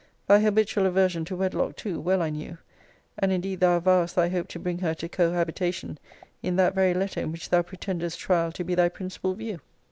[0.27, 2.57] Thy habitual aversion to wedlock too well I knew;
[3.19, 5.99] and indeed thou avowest thy hope to bring her to cohabitation,
[6.41, 9.59] in that very letter in which thou pretendest trial to be thy principal view.